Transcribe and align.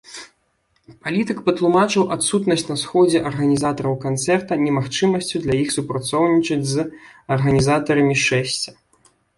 Палітык 1.03 1.37
патлумачыў 1.49 2.03
адсутнасць 2.15 2.65
на 2.71 2.77
сходзе 2.85 3.17
арганізатараў 3.33 3.93
канцэрта 4.07 4.53
немагчымасцю 4.65 5.37
для 5.45 5.53
іх 5.67 5.77
супрацоўнічаць 5.77 6.63
з 6.75 6.89
арганізатарамі 7.39 8.15
шэсця. 8.27 8.71